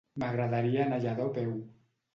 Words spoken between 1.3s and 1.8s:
a peu.